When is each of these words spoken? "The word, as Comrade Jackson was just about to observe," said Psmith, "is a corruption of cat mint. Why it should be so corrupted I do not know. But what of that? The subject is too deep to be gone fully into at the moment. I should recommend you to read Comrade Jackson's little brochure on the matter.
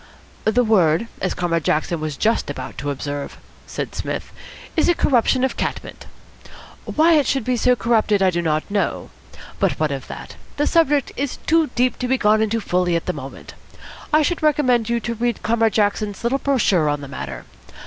"The 0.45 0.63
word, 0.63 1.05
as 1.21 1.35
Comrade 1.35 1.63
Jackson 1.63 1.99
was 2.01 2.17
just 2.17 2.49
about 2.49 2.75
to 2.79 2.89
observe," 2.89 3.37
said 3.67 3.93
Psmith, 3.93 4.31
"is 4.75 4.89
a 4.89 4.95
corruption 4.95 5.43
of 5.43 5.57
cat 5.57 5.79
mint. 5.83 6.07
Why 6.85 7.13
it 7.13 7.27
should 7.27 7.43
be 7.43 7.55
so 7.55 7.75
corrupted 7.75 8.19
I 8.19 8.31
do 8.31 8.41
not 8.41 8.71
know. 8.71 9.11
But 9.59 9.73
what 9.79 9.91
of 9.91 10.07
that? 10.07 10.37
The 10.57 10.65
subject 10.65 11.11
is 11.15 11.37
too 11.45 11.67
deep 11.75 11.99
to 11.99 12.07
be 12.07 12.17
gone 12.17 12.39
fully 12.49 12.93
into 12.95 13.03
at 13.03 13.05
the 13.05 13.13
moment. 13.21 13.53
I 14.11 14.23
should 14.23 14.41
recommend 14.41 14.89
you 14.89 14.99
to 15.01 15.13
read 15.13 15.43
Comrade 15.43 15.73
Jackson's 15.73 16.23
little 16.23 16.39
brochure 16.39 16.89
on 16.89 17.01
the 17.01 17.07
matter. 17.07 17.45